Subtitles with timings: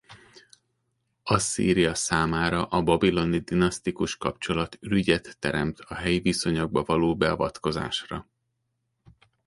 [1.23, 8.27] Asszíria számára a babiloni dinasztikus kapcsolat ürügyet teremtett a helyi viszonyokba való beavatkozásra.